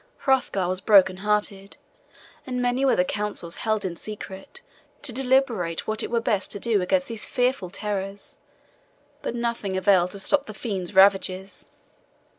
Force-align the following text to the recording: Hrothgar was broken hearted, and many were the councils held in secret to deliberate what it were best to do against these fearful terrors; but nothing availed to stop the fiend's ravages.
Hrothgar 0.21 0.67
was 0.67 0.81
broken 0.81 1.17
hearted, 1.17 1.77
and 2.47 2.59
many 2.59 2.83
were 2.83 2.95
the 2.95 3.05
councils 3.05 3.57
held 3.57 3.85
in 3.85 3.95
secret 3.95 4.61
to 5.03 5.13
deliberate 5.13 5.85
what 5.85 6.01
it 6.01 6.09
were 6.09 6.19
best 6.19 6.49
to 6.53 6.59
do 6.59 6.81
against 6.81 7.07
these 7.07 7.27
fearful 7.27 7.69
terrors; 7.69 8.35
but 9.21 9.35
nothing 9.35 9.77
availed 9.77 10.09
to 10.09 10.19
stop 10.19 10.47
the 10.47 10.55
fiend's 10.55 10.95
ravages. 10.95 11.69